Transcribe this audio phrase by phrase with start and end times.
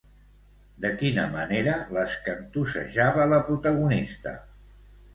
[0.85, 4.39] De quina manera les cantussejava la protagonista?